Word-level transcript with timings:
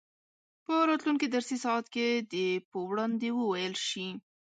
په 0.65 0.73
راتلونکي 0.89 1.27
درسي 1.35 1.57
ساعت 1.65 1.85
کې 1.93 2.07
دې 2.31 2.49
په 2.69 2.77
وړاندې 2.89 3.27
وویل 3.39 3.75
شي. 3.87 4.07